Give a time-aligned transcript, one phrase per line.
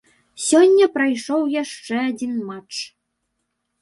[0.45, 2.75] Сёння прайшоў яшчэ адзін матч.